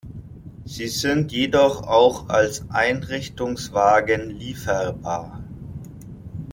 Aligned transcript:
Sie 0.65 0.87
sind 0.87 1.31
jedoch 1.31 1.83
auch 1.83 2.27
als 2.27 2.67
Einrichtungswagen 2.71 4.31
lieferbar. 4.31 5.43